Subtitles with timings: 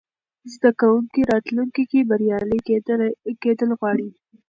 [0.53, 2.59] زده کوونکي راتلونکې کې بریالي
[3.43, 4.09] کېدل غواړي.